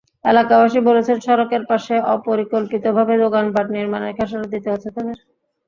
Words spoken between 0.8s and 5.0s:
বলছেন, সড়কের পাশে অপরিকল্পিতভাবে দোকানপাট নির্মাণের খেসারত দিতে হচ্ছে